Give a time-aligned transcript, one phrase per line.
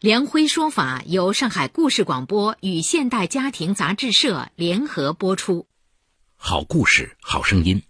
[0.00, 5.66] 梁辉说法由上海故事广播与现代家庭杂志社联合播出。
[6.36, 7.82] 好故事，好声音，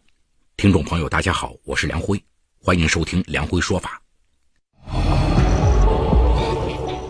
[0.57, 2.23] 听众朋友，大家好，我是梁辉，
[2.63, 4.01] 欢迎收听梁辉说法。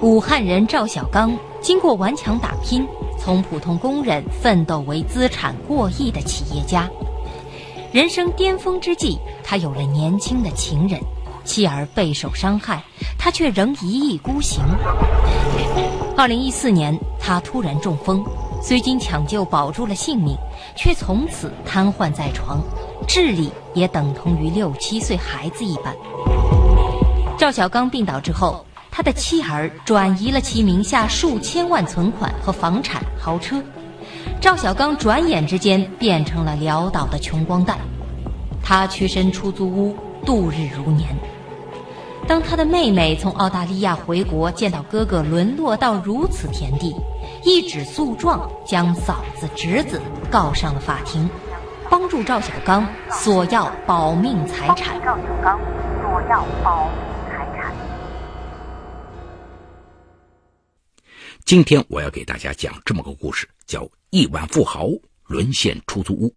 [0.01, 2.87] 武汉人赵小刚经过顽强打拼，
[3.21, 6.89] 从普通工人奋斗为资产过亿的企业家。
[7.93, 10.99] 人生巅峰之际，他有了年轻的情人。
[11.47, 12.83] 妻儿备受伤害，
[13.17, 14.63] 他却仍一意孤行。
[16.17, 18.25] 二零一四年，他突然中风，
[18.63, 20.37] 虽经抢救保住了性命，
[20.75, 22.61] 却从此瘫痪在床，
[23.07, 25.95] 智力也等同于六七岁孩子一般。
[27.39, 33.63] 赵小刚病倒之后，他的妻儿转移了其名下数千万存款和房产、豪车，
[34.41, 37.79] 赵小刚转眼之间变成了潦倒的穷光蛋。
[38.63, 39.95] 他屈身出租屋，
[40.25, 41.15] 度日如年。
[42.29, 46.93] 当他的妹妹从澳大利亚回国，见到哥哥沦落到如此田地，
[47.45, 51.31] 一纸诉状将嫂子、侄子告上了法庭，
[51.89, 55.01] 帮助赵小刚索要保命财产。
[55.05, 55.57] 赵小刚
[56.03, 56.99] 索要保命
[57.31, 57.73] 财产。
[61.45, 64.89] 今天我要给大家讲这么个故事，叫《亿万富豪
[65.29, 66.29] 沦陷出租屋》。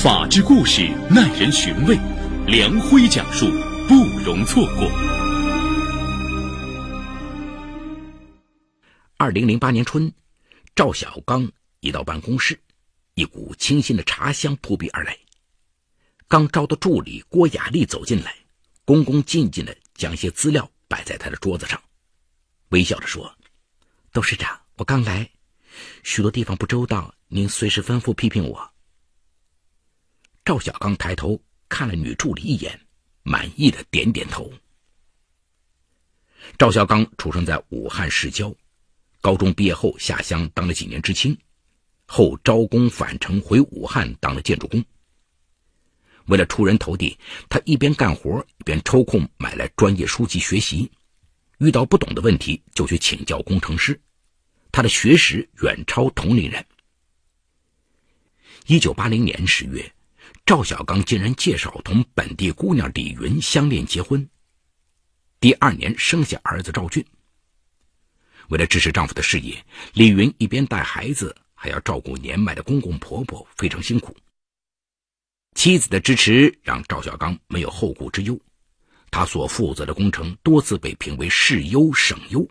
[0.00, 1.98] 法治故事耐人寻味，
[2.46, 3.46] 梁辉讲述
[3.88, 4.88] 不容错过。
[9.16, 10.12] 二零零八年春，
[10.76, 12.56] 赵小刚一到办公室，
[13.14, 15.18] 一股清新的茶香扑鼻而来。
[16.28, 18.32] 刚招的助理郭雅丽走进来，
[18.84, 21.82] 恭恭敬敬的将一些资料摆在他的桌子上，
[22.68, 23.34] 微笑着说
[24.14, 25.28] ：“董事长，我刚来，
[26.04, 28.70] 许多地方不周到，您随时吩咐批评我。”
[30.48, 31.38] 赵小刚抬头
[31.68, 32.80] 看了女助理一眼，
[33.22, 34.50] 满意的点点头。
[36.56, 38.54] 赵小刚出生在武汉市郊，
[39.20, 41.36] 高中毕业后下乡当了几年知青，
[42.06, 44.82] 后招工返程回武汉当了建筑工。
[46.28, 47.18] 为了出人头地，
[47.50, 50.90] 他一边干活一边抽空买来专业书籍学习，
[51.58, 54.00] 遇到不懂的问题就去请教工程师。
[54.72, 56.64] 他的学识远超同龄人。
[58.66, 59.92] 一九八零年十月。
[60.48, 64.26] 赵小刚竟然介绍同本地姑娘李云相恋结婚。
[65.40, 67.04] 第二年生下儿子赵俊。
[68.48, 74.16] 为了支持丈夫的事业，李云一边带孩子，还要照顾年迈的公公婆婆，非常辛苦。
[75.54, 78.40] 妻子的支持让赵小刚没有后顾之忧，
[79.10, 82.48] 他所负责的工程多次被评为市优、省优，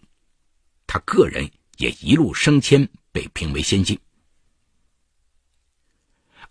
[0.86, 4.00] 他个人也一路升迁，被评为先进。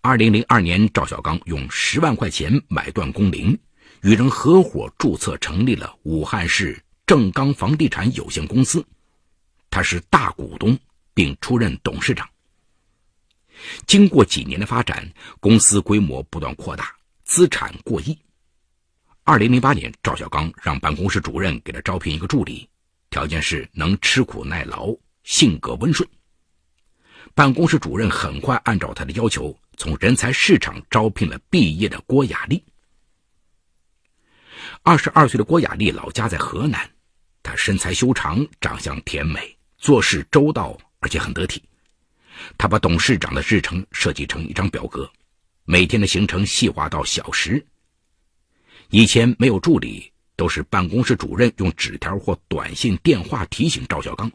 [0.06, 3.58] 二零零二年，赵小刚用十万块钱买断工龄，
[4.02, 8.86] 与人合伙注册成立了武汉市正刚房地产有限公司，
[9.68, 10.78] 他是大股东，
[11.12, 12.24] 并出任董事长。
[13.84, 16.94] 经过几年的发展，公司规模不断扩大，
[17.24, 18.16] 资产过亿。
[19.24, 22.68] 二零零八年，赵小刚让办公室主任给他招聘一个助理，
[23.10, 24.94] 条件是能吃苦耐劳，
[25.24, 26.08] 性格温顺。
[27.34, 29.56] 办公室主任很快按照他的要求。
[29.78, 32.64] 从人才市场招聘了毕业的郭雅丽。
[34.82, 36.90] 二十二岁的郭雅丽老家在河南，
[37.42, 41.62] 她身材修长，长相甜美，做事周到，而且很得体。
[42.56, 45.06] 她把董事长的日程设计成一张表格，
[45.66, 47.62] 每天的行程细化到小时。
[48.88, 54.32] 以前没有助理，都是办公室主任用纸条或短信、电话提醒赵小刚，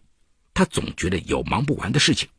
[0.53, 2.29] 他总觉得有忙不完的事情。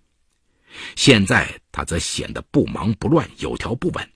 [0.96, 4.10] 现在他则显得不忙不乱、有条不紊，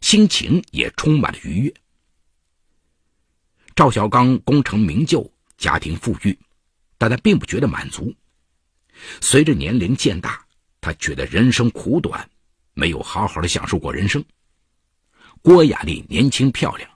[0.00, 1.74] 心情也充满了愉悦。
[3.74, 6.38] 赵小刚功成名就，家庭富裕，
[6.96, 8.14] 但他并不觉得满足。
[9.20, 10.44] 随着年龄渐大，
[10.80, 12.28] 他觉得人生苦短，
[12.72, 14.24] 没有好好的享受过人生。
[15.42, 16.90] 郭雅丽年轻漂亮，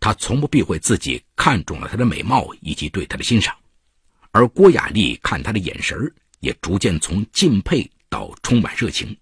[0.00, 3.56] 他从不避讳自己看中了她的美貌以及对她的欣赏，
[4.32, 5.96] 而郭雅丽看他的眼神
[6.40, 7.88] 也逐渐从敬佩。
[8.08, 9.16] 到充满热情。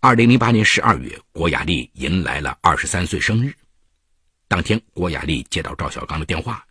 [0.00, 3.54] 二零零八年十二月，郭雅丽迎来了二十三岁生日。
[4.48, 6.64] 当天，郭雅丽接到赵小刚的电话，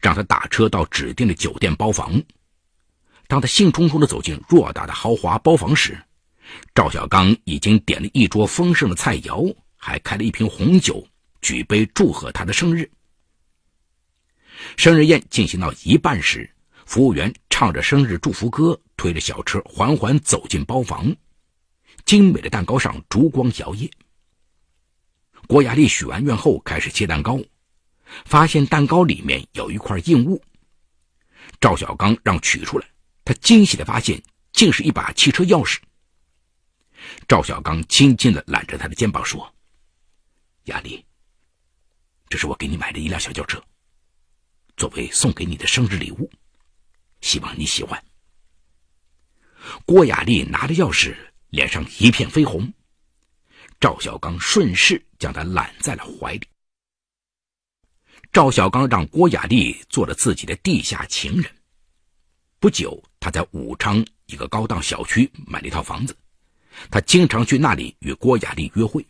[0.00, 2.20] 让他打车到指定的酒店包房。
[3.28, 5.96] 当他兴冲冲地走进偌大的豪华包房时，
[6.74, 11.06] 赵小刚已经点了一桌丰盛的菜肴，还开了一瓶红酒，
[11.40, 12.90] 举杯祝贺他的生日。
[14.76, 16.50] 生日宴进行到一半时，
[16.84, 21.12] 服务员唱着生日祝福歌，推着小车缓缓走进包房。
[22.04, 23.90] 精美的蛋糕上烛光摇曳。
[25.48, 27.36] 郭雅丽许完愿后，开始切蛋糕，
[28.24, 30.40] 发现蛋糕里面有一块硬物。
[31.60, 32.86] 赵小刚让取出来，
[33.24, 34.22] 他惊喜的发现，
[34.52, 35.80] 竟是一把汽车钥匙。
[37.26, 39.52] 赵小刚轻轻的揽着他的肩膀说
[40.66, 41.04] ：“雅丽，
[42.28, 43.60] 这是我给你买的一辆小轿车，
[44.76, 46.30] 作为送给你的生日礼物，
[47.20, 48.00] 希望你喜欢。”
[49.84, 51.14] 郭雅丽拿着钥匙，
[51.50, 52.72] 脸上一片绯红。
[53.80, 56.46] 赵小刚顺势将她揽在了怀里。
[58.32, 61.50] 赵小刚让郭雅丽做了自己的地下情人。
[62.58, 66.16] 不久，他在武昌一个高档小区买了一套房子。
[66.90, 69.04] 他经常去那里与郭雅丽约会。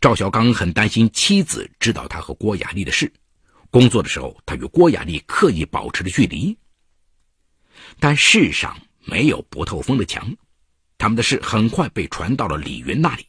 [0.00, 3.10] 赵小刚很担心妻子知道他和郭雅丽的事，
[3.70, 6.58] 工作的时候他与郭雅丽刻意保持着距离。
[7.98, 10.34] 但世上没有不透风的墙，
[10.98, 13.26] 他们的事很快被传到了李云那里。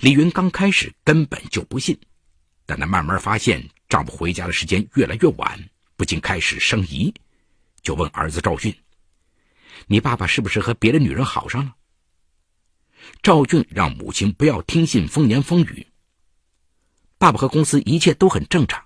[0.00, 1.98] 李云刚开始根本就不信，
[2.66, 7.12] 但他慢慢发现丈夫回家的时间越来越晚，不禁开始生疑，
[7.82, 8.74] 就问儿子赵俊。
[9.86, 11.74] 你爸爸是不是和别的女人好上了？
[13.22, 15.86] 赵俊让母亲不要听信风言风语。
[17.16, 18.84] 爸爸和公司一切都很正常。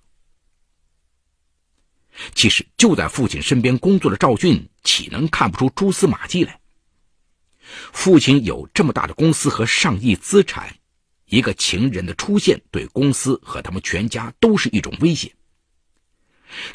[2.34, 6.58] 其实就在父亲身边工作的赵俊，岂能看不出蛛丝马迹来？
[7.92, 10.74] 父亲有这么大的公司和上亿资产，
[11.26, 15.34] 一个情人的出现对公司和他们全家都是一种威胁。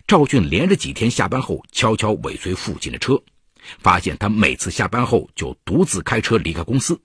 [0.08, 3.22] 赵俊连着几天下班后，悄悄尾随父亲的车。
[3.80, 7.00] 发现他每次下班后就独自开车离开公司，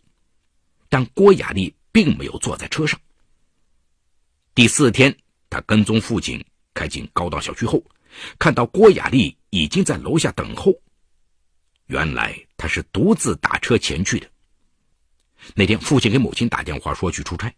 [0.89, 2.99] 但郭雅丽并没有坐在车上。
[4.55, 5.15] 第四天，
[5.51, 6.43] 他跟踪父亲
[6.73, 7.85] 开进高档小区后，
[8.39, 10.73] 看到郭雅丽已经在楼下等候。
[11.87, 14.27] 原来她是独自打车前去的。
[15.55, 17.55] 那天，父亲给母亲打电话说去出差，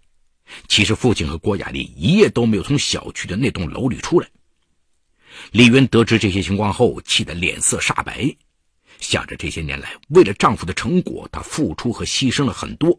[0.67, 4.29] 其实父亲和郭雅丽一夜都没有从小区的那栋楼里出来。
[5.53, 8.35] 李云得知这些情况后，气得脸色煞白。
[8.99, 12.99] 想着这些年来为了丈夫的成果，她付出和牺牲了很多。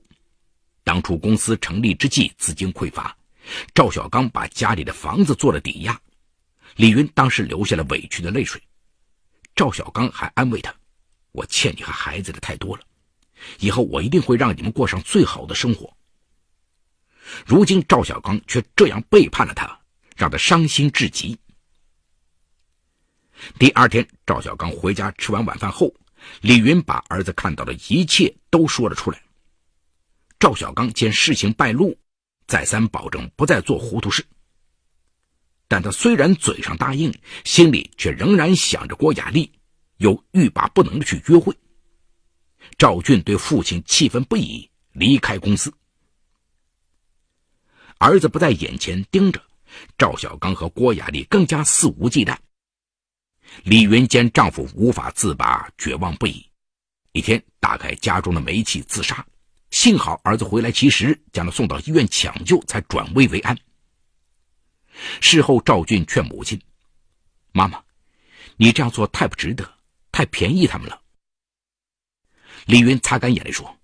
[0.84, 3.18] 当初公司成立之际，资金匮乏，
[3.74, 6.00] 赵小刚把家里的房子做了抵押。
[6.78, 8.62] 李云当时流下了委屈的泪水。
[9.56, 10.74] 赵小刚还安慰他
[11.34, 12.84] ：“我欠你和孩子的太多了，
[13.60, 15.92] 以后我一定会让你们过上最好的生活。”
[17.46, 19.78] 如今赵小刚却这样背叛了他，
[20.16, 21.38] 让他伤心至极。
[23.60, 25.94] 第二天，赵小刚回家吃完晚饭后，
[26.42, 29.22] 李云把儿子看到的一切都说了出来。
[30.40, 31.98] 赵小刚见事情败露，
[32.46, 34.24] 再三保证不再做糊涂事。
[35.68, 39.52] 但他虽然嘴上答应，心里却仍然想着郭雅丽，
[39.98, 41.56] 又欲罢不能的去约会。
[42.78, 45.74] 赵俊对父亲气愤不已，离开公司。
[47.98, 49.42] 儿子不在眼前盯着，
[49.98, 52.38] 赵小刚和郭雅丽更加肆无忌惮。
[53.64, 56.46] 李云见丈夫无法自拔，绝望不已。
[57.14, 59.26] 一天，打开家中的煤气自杀。
[59.72, 63.58] 幸好儿子回来及时，将他送到医院抢救，才转危为安。
[65.22, 66.62] 事后，赵俊劝母亲
[67.52, 67.84] ：“妈妈，
[68.56, 69.78] 你这样做太不值得，
[70.12, 71.02] 太便宜他们了。”
[72.66, 73.78] 李云擦干眼泪说：“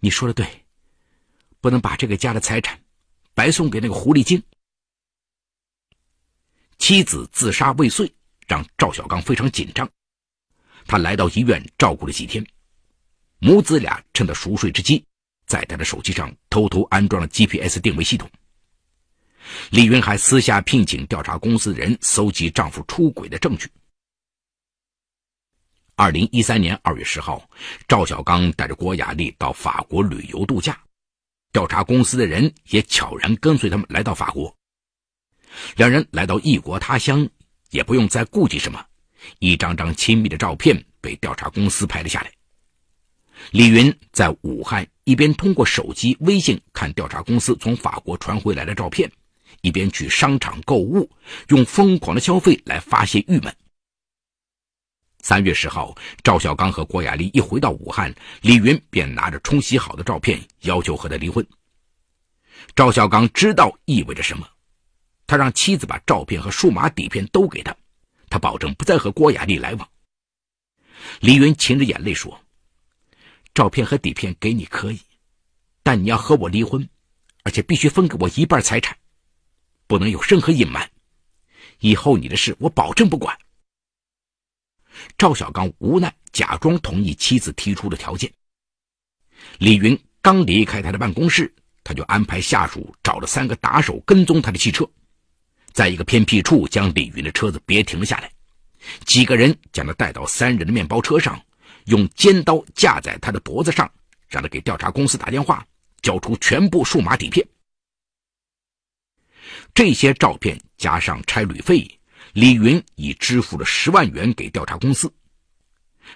[0.00, 0.64] 你说的对，
[1.60, 2.80] 不能把这个家的财产
[3.34, 4.42] 白送给那个狐狸精。”
[6.78, 8.12] 妻子自杀未遂。
[8.48, 9.88] 让赵小刚非常紧张，
[10.84, 12.44] 他来到医院照顾了几天，
[13.38, 15.02] 母子俩趁他熟睡之机，
[15.46, 18.28] 在他的手机上偷偷安装了 GPS 定位系统。
[19.70, 23.68] 李云还私下聘请调查公司的人搜集丈夫出轨的证据。
[25.94, 27.48] 二零一三年二月十号，
[27.86, 30.80] 赵小刚带着郭雅丽到法国旅游度假，
[31.52, 34.54] 调查公司的人也悄然跟随他们来到法国。
[35.76, 37.28] 两人来到异国他乡。
[37.72, 38.84] 也不用再顾忌什么，
[39.38, 42.30] 一张张亲密的照片被调查公司拍了下来。
[43.50, 49.10] 李云在武汉一边通过手机微信看调查公司从法国传回来的照片，
[49.62, 51.10] 一边去商场购物，
[51.48, 53.56] 用疯狂的消费来发泄郁闷。
[55.20, 61.46] 三月十号，赵小刚和郭雅丽一回到武汉，李云便拿着冲洗好的照片要求和他离婚。
[62.74, 64.46] 赵小刚知道意味着什么。
[65.28, 67.74] 他让妻子把照片和数码底片都给他，
[68.28, 69.88] 他保证不再和郭雅丽来往。
[71.20, 72.44] 李云噙着眼泪说
[73.54, 75.00] ：“照片和底片给你可以，
[75.84, 76.86] 但你要和我离婚，
[77.44, 78.98] 而且必须分给我一半财产，
[79.92, 80.90] 不能有任何隐瞒。
[81.80, 83.36] 以后你的事我保证不管。”
[85.18, 88.32] 赵小刚无奈，假装同意妻子提出的条件。
[89.58, 94.88] 李云刚离开他的办公室，他就安排下属找了三个打手跟踪他的汽车，
[95.72, 98.32] 在一个偏僻处将李云的车子别停了下来。
[99.04, 101.38] 几个人将他带到三人的面包车上，
[101.84, 103.90] 用尖刀架在他的脖子上，
[104.26, 105.66] 让他给调查公司打电话，
[106.00, 107.46] 交出全部数码底片。
[109.74, 111.86] 这些照片加上差旅费。
[112.34, 115.12] 李云已支付了十万元给调查公司，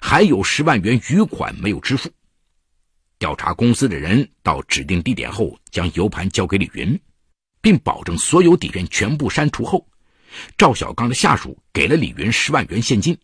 [0.00, 2.10] 还有十万元余款没有支付。
[3.18, 6.98] 调查公司的人到指定地点后，将 U 盘交给李云，
[7.60, 9.86] 并保证所有底片全部删除后，
[10.56, 13.18] 赵小刚的下属给了李云十万元现金。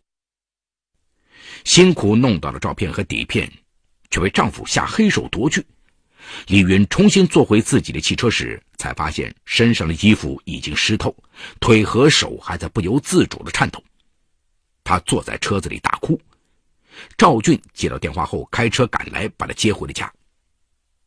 [1.65, 3.51] 辛苦弄到了照片和底片，
[4.11, 5.65] 却被丈夫下黑手夺去。
[6.47, 11.15] 李云重新坐回自己的汽车时，才发现身上的衣服已经湿透，
[11.61, 13.83] 腿和手还在不由自主的颤抖。
[14.85, 16.21] 他坐在车子里大哭。
[17.17, 20.13] 赵俊接到电话后，开车赶来把他接回了家。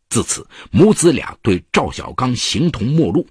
[0.10, 3.27] 自此，母子俩对赵小刚形同陌路。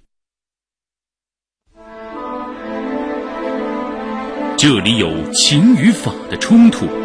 [4.57, 7.04] 这里有情与法的冲突。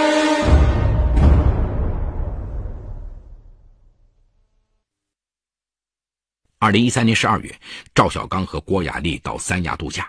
[6.61, 7.59] 二零一三年十二月，
[7.95, 10.07] 赵小刚和郭雅丽到三亚度假。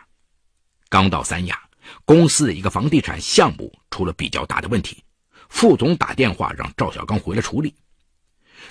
[0.91, 1.59] 刚到三亚，
[2.05, 5.03] 公司的一个房地产项目出了比较大的问题，
[5.49, 7.75] 副总打电话让赵小刚回来处理。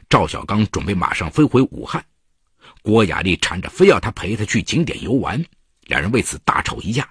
[0.08, 2.06] 赵小刚准备马上飞回武汉，
[2.84, 5.44] 郭雅丽缠着非要他陪她去景点游玩，
[5.88, 7.10] 两人为此大吵一架，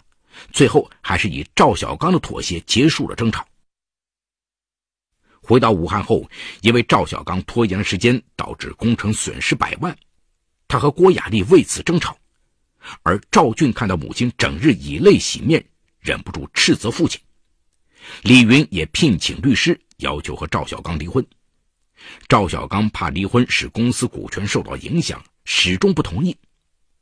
[0.52, 3.44] 最后还是以赵小刚的妥协结束了争吵。
[5.42, 9.92] 回到武汉后，因为赵小刚拖延了时间，导致工程损失百万。
[10.70, 12.16] 他和郭雅丽为此争吵，
[13.02, 15.62] 而赵俊看到母亲整日以泪洗面，
[15.98, 17.20] 忍不住斥责父亲。
[18.22, 21.26] 李云也聘请律师，要求和赵小刚离婚。
[22.28, 26.36] 赵小刚怕离婚使公司股权受到影响，始终不同意。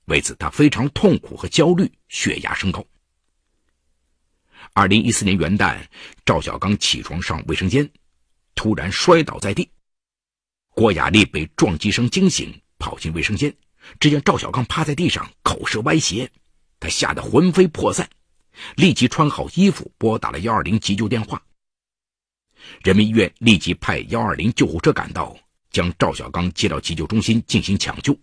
[0.06, 2.82] 为此，他非常痛苦和焦虑，血压升高。
[4.72, 5.78] 二零一四年元旦，
[6.24, 7.86] 赵小刚起床上卫生间，
[8.54, 9.70] 突然摔倒在地。
[10.70, 12.58] 郭雅丽被撞击声惊醒。
[12.78, 13.54] 跑进卫生间，
[14.00, 16.30] 只见赵小刚趴在地上，口舌歪斜，
[16.80, 18.08] 他吓得魂飞魄散，
[18.76, 21.42] 立即穿好衣服，拨打了幺二零急救电话。
[22.82, 25.36] 人民医院立即派幺二零救护车赶到，
[25.70, 28.16] 将赵小刚接到急救中心进行抢救。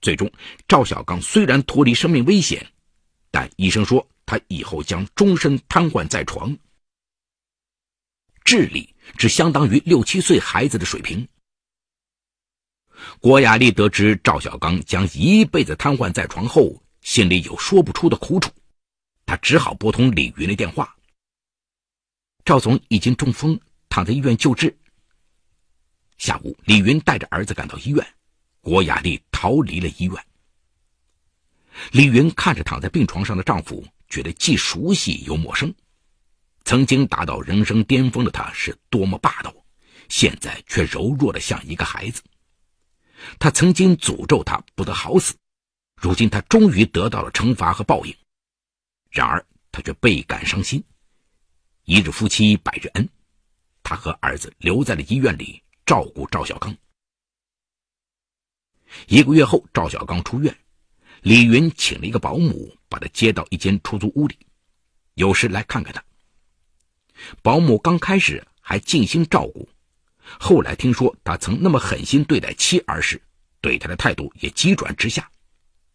[0.00, 0.30] 最终，
[0.68, 2.64] 赵小刚虽然脱离生命危险，
[3.30, 6.56] 但医生说他以后将终身瘫痪在床，
[8.44, 11.26] 智力只相当于六七岁孩子的水平。
[13.20, 18.50] 郭雅丽得知赵小刚将一辈子瘫痪在床后，心里有说不出的苦楚，
[19.24, 20.94] 她只好拨通李云的电话。
[22.44, 24.76] 赵总已经中风，躺在医院救治。
[26.18, 28.06] 下午，李云带着儿子赶到医院，
[28.60, 30.14] 郭雅丽逃离了医院。
[31.92, 35.74] 李云看着躺在病床上的丈夫，觉得既熟悉又陌生。
[36.64, 39.54] 曾经达到人生巅峰的他是多么霸道，
[40.08, 42.22] 现在却柔弱的像一个孩子。
[43.38, 45.34] 他曾经诅咒他不得好死，
[46.00, 48.14] 如今他终于得到了惩罚和报应。
[49.10, 50.82] 然而他却倍感伤心。
[51.84, 53.08] 一日夫妻百日恩，
[53.82, 56.76] 他和儿子留在了医院里照顾赵小刚。
[59.08, 60.56] 一个月后，赵小刚出院，
[61.22, 64.38] 李云请了一个保姆把他接到一间出租屋里，
[65.14, 66.04] 有时来看看他。
[67.42, 69.68] 保姆刚开始还尽心照顾。
[70.38, 73.20] 后来听说他曾那么狠心对待妻儿时，
[73.60, 75.28] 对他的态度也急转直下。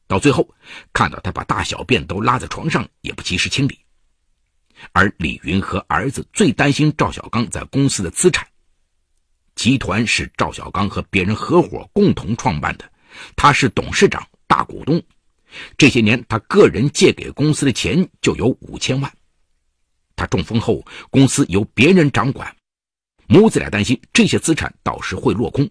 [0.07, 0.47] 到最后，
[0.93, 3.79] 看到他把大小便都拉在床上，也不及时清理。
[4.93, 8.47] 而李云和儿子最担心赵小刚在公司的资产。
[9.55, 12.91] 集团是赵小刚和别人合伙共同创办的，
[13.35, 15.01] 他是董事长、大股东。
[15.77, 19.13] 这些年，他个人借给公司的钱就有五千万。
[20.15, 22.55] 他中风后，公司由别人掌管，
[23.33, 25.69] 母子俩担心这些资产到时会落空。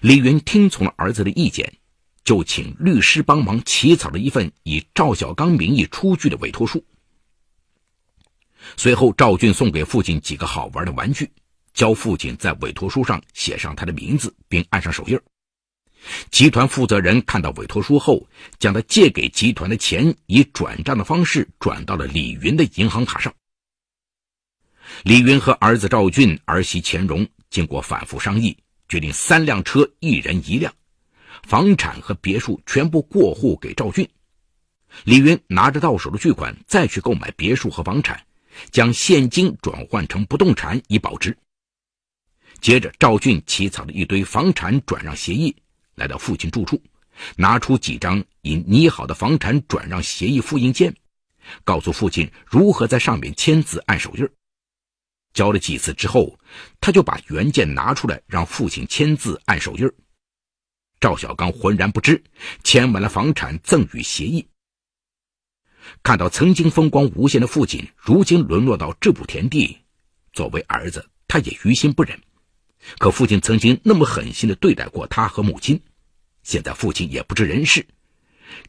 [0.00, 1.70] 李云听从了儿子的意见，
[2.24, 6.82] 就请律师帮忙起草了一份以赵小刚名义出具的委托书。
[8.78, 11.30] 随后，赵俊送给父亲几个好玩的玩具，
[11.74, 15.20] 教父亲在委托书上写上他的名字，并按上手印。
[16.30, 18.26] 集团负责人看到委托书后，
[18.58, 23.30] 将他借给集团的钱以转账的方式转到了李云的银行卡上。
[25.04, 28.56] 李云和儿子赵俊、儿媳钱荣经过反复商议，
[28.88, 30.72] 决定三辆车一人一辆，
[31.42, 34.08] 房产和别墅全部过户给赵俊。
[35.04, 38.20] 李云拿着到手的巨款再去购买别墅和房产，
[38.70, 41.36] 将现金转换成不动产以保值。
[42.60, 45.54] 接着，赵俊起草了一堆房产转让协议。
[45.94, 46.80] 来到父亲住处，
[47.36, 50.94] 拿出几张已拟好的房产转让协议复印件，
[51.64, 54.28] 告诉父亲如何在上面签字按手印。
[55.32, 56.38] 交了几次之后，
[56.80, 59.88] 他就把原件拿出来让父亲签字按手印。
[61.00, 62.22] 赵小刚浑然不知，
[62.64, 64.48] 签完了房产赠与协议。
[66.02, 69.78] 看到曾经风光无限的父亲如今沦落到这步田地，
[70.32, 72.20] 作为儿子，他也于心不忍。
[72.98, 75.80] 可父亲曾经那么狠心的对待过他和母亲，
[76.42, 77.86] 现在父亲也不知人事，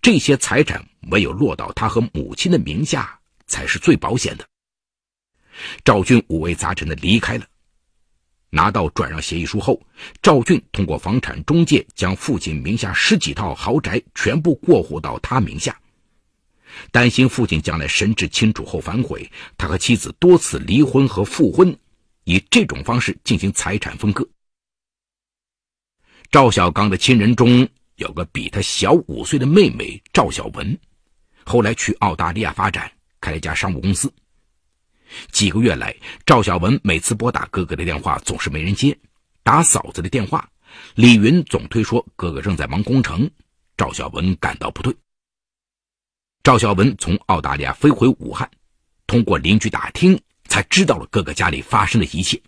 [0.01, 4.48] 这些财产唯有落到他和母亲的名下才是最保险的。
[5.83, 7.45] 赵俊五味杂陈的离开了。
[8.49, 9.79] 拿到转让协议书后，
[10.21, 15.79] 赵俊通过房产中介将父亲名下十几套豪宅全部过户到他名下。
[16.91, 21.77] 担心父亲将来神志清楚后反悔，他和妻子多次离婚和复婚。
[22.25, 24.27] 以这种方式进行财产分割。
[26.29, 30.77] 赵小刚的亲人中有个比他小五岁的妹妹赵小文，
[31.43, 34.13] 后来去澳大利亚发展，开了一家商务公司。
[35.31, 35.95] 几个月来，
[36.25, 38.97] 赵小文每次拨打哥哥的电话总是没人接，
[39.43, 40.49] 打嫂子的电话，
[40.95, 43.29] 李云总推说哥哥正在忙工程。
[43.77, 44.95] 赵小文感到不对。
[46.43, 48.49] 赵小文从澳大利亚飞回武汉，
[49.07, 50.19] 通过邻居打听。
[50.51, 52.41] 才知道了哥哥家里发生的一切，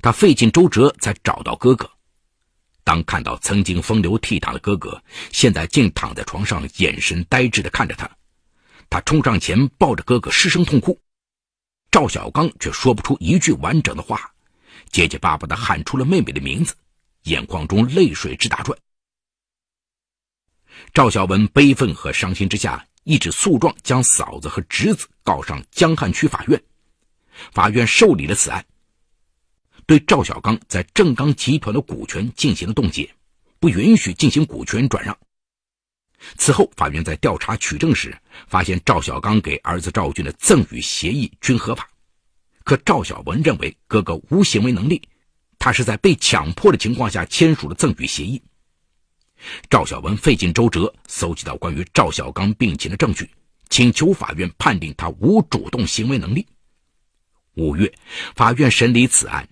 [0.00, 1.86] 他费尽周折才找到哥哥。
[2.82, 8.10] 当看到曾经风流倜傥的哥哥，现在竟躺在床上，眼神呆滞地看着他，
[8.88, 10.98] 他冲上前抱着哥哥失声痛哭。
[11.90, 14.32] 赵小刚却说不出一句完整的话，
[14.90, 16.74] 结结巴巴地喊出了妹妹的名字，
[17.24, 18.78] 眼眶中泪水直打转。
[20.94, 26.62] 赵小文悲愤和伤心之下，一纸诉状将嫂子和侄子告上江汉区法院。
[27.52, 28.64] 法院受理了此案，
[29.84, 33.12] 对赵小刚在正刚集团的股权进行了冻结，
[33.58, 35.16] 不允许进行股权转让。
[36.36, 41.88] 此后，法院在调查取证时，发现赵小刚给儿子赵俊的赠与协议均合法，
[42.64, 45.00] 可赵小文认为哥哥无行为能力，
[45.58, 48.40] 他是在被强迫的情况下签署了赠与协议。
[49.70, 53.28] 赵小文费尽周折搜集到关于赵小刚病情的证据，
[53.70, 56.46] 请求法院判定他无主动行为能力。
[57.54, 57.90] 五月，
[58.36, 59.48] 法院审理此案，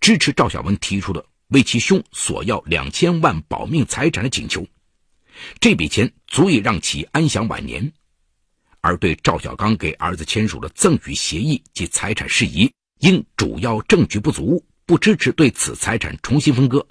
[0.00, 4.64] 支持赵小文提出的为其兄索要两千万保命财产的请求。
[5.60, 7.92] 这笔钱足以让其安享晚年，
[8.80, 16.86] 而对赵小刚给儿子签署的赠与协议及财产事宜，因主要证据不足，不支持对此财产重新分割。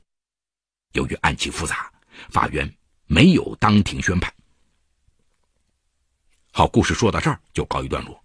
[0.94, 1.92] 由于案情复杂，
[2.30, 2.72] 法院
[3.08, 4.34] 没有当庭宣判。
[6.52, 8.22] 好，故事说到这儿就告一段落。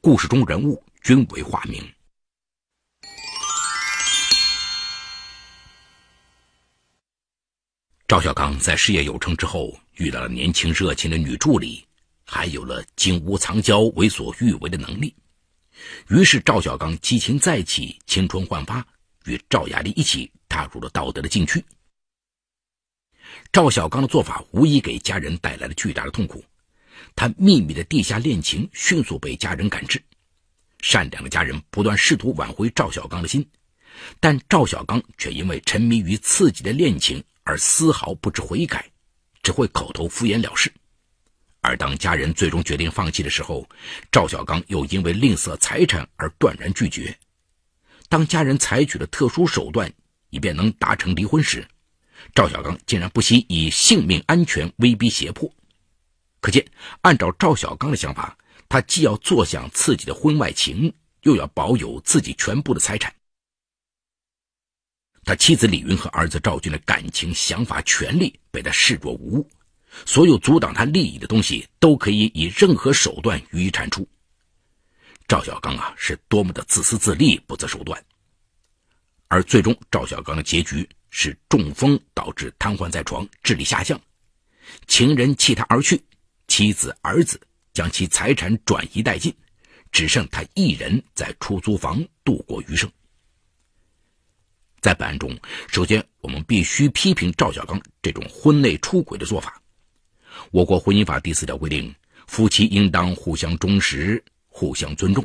[0.00, 0.82] 故事中人物。
[1.04, 1.86] 均为化名。
[8.06, 11.82] 赵小刚在事业有成之后，遇到了年轻热情的女助理，
[12.26, 15.14] 还有了金屋藏娇、为所欲为的能力。
[16.10, 18.86] 于是，赵小刚激情再起，青春焕发，
[19.24, 21.64] 与赵雅丽一起踏入了道德的禁区。
[23.50, 26.44] 赵小刚的做法无疑给家人带来了巨大的痛苦，
[27.16, 30.00] 他秘密的地下恋情迅速被家人感知。
[30.82, 33.48] 善良的家人不断试图挽回赵小刚的心，
[34.20, 38.90] 但赵小刚却因为沉迷于刺激的恋情而丝毫不知悔改，
[39.42, 40.72] 只会口头敷衍了事。
[41.60, 43.66] 而当家人最终决定放弃的时候，
[44.10, 47.16] 赵小刚又因为吝啬财产而断然拒绝。
[48.08, 49.90] 当家人采取了特殊手段
[50.30, 51.66] 以便能达成离婚时，
[52.34, 55.50] 赵小刚竟然不惜以性命安全威逼胁迫。
[56.40, 56.64] 可见，
[57.00, 58.36] 按照赵小刚的想法。
[58.66, 63.14] 他既要坐享自己的婚外情，又要保有自己全部的财产。
[65.24, 69.50] 他妻子李云和儿子赵军的感情、想法、权利被他视若无物，
[70.04, 74.06] 所有阻挡他利益的东西都可以以任何手段予以铲除。
[75.26, 78.04] 赵小刚啊是多么的自私自利、不择手段。
[79.28, 83.98] 而最终，赵小刚的结局是中风导致瘫痪在床，智力下降，
[84.86, 86.00] 情人弃他而去，
[86.46, 87.40] 妻子儿子
[87.72, 89.34] 将其财产转移殆尽，
[89.90, 92.88] 只剩他一人在出租房度过余生。
[94.84, 95.34] 在本案中，
[95.66, 99.58] 首先我们必须批评赵小刚这种婚内出轨的做法。
[100.50, 101.90] 我国婚姻法第四条规定，
[102.26, 105.24] 夫妻应当互相忠实、互相尊重。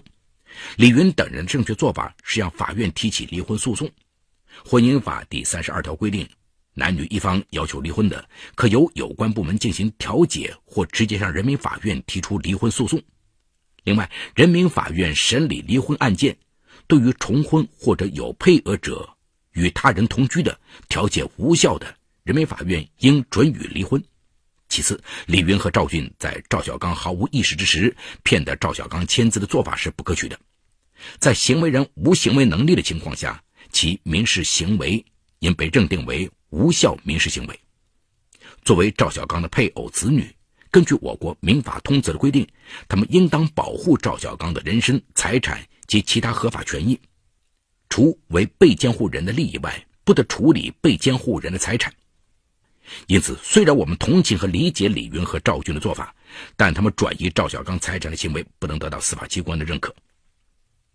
[0.77, 3.91] 李云等人的正确做法是向法院提起离婚诉讼。
[4.63, 6.25] 婚姻法第三十二条规定，
[6.73, 12.97] 男女一方要求离婚的，可由有关部门进行调解或直接向人民法院提出离婚诉讼。
[13.83, 16.33] 另外，人民法院审理离婚案件，
[16.87, 19.17] 对于重婚或者有配偶者。
[19.53, 20.57] 与他人同居的
[20.87, 24.01] 调解无效的，人民法院应准予离婚。
[24.69, 30.39] 其次，李云和赵俊在赵小刚毫无意识之时骗得赵小刚签字的做法是不可取的。
[31.17, 35.03] 在行为人无行为能力的情况下，其民事行为
[35.39, 37.59] 应被认定为无效民事行为。
[38.63, 40.29] 作为赵小刚的配偶、子女，
[40.69, 42.47] 根据我国民法通则的规定，
[42.87, 46.99] 他们应当保护赵小刚的人身、财产及其他合法权益。
[47.89, 51.93] 除为被监护人的利益外，不得处理被监护人的财产。
[53.07, 56.15] 因此，虽然我们同情和理解李云和赵军的做法，
[56.55, 59.93] 但他们转移赵小刚财产的行为不能得到司法机关的认可。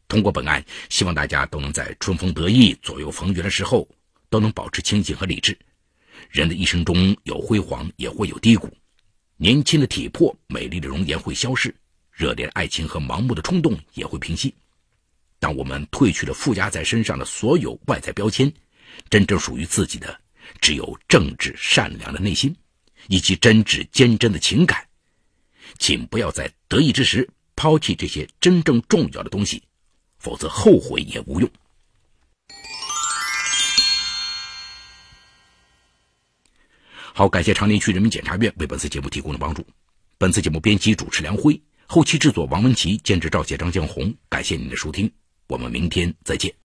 [0.08, 3.88] 通过本案，希望大家都能在春风得意、左右逢源的时候，
[4.28, 5.56] 都能保持清醒和理智。
[6.30, 8.68] 人的一生中有辉煌，也会有低谷；
[9.36, 11.74] 年轻的体魄、美丽的容颜会消逝，
[12.12, 14.54] 热烈的爱情和盲目的冲动也会平息。
[15.44, 18.50] 让我们褪去了附加在身上的所有外在标签，
[19.10, 20.18] 真正属于自己的
[20.58, 22.56] 只有正直善良的内心，
[23.08, 24.82] 以及真挚坚贞的情感。
[25.78, 29.62] 请不要在得意之时抛弃这些真正重要的东西，
[30.16, 31.50] 否则后悔也无用。
[37.12, 39.62] 好，感谢长宁区人民检察院为本次节目提供的帮助。
[40.16, 44.10] 本次节目编辑主持梁辉，后期制作王文琪，监制赵杰、张江红。
[44.30, 45.12] 感谢您的收听。
[45.46, 46.52] 我们明天再见。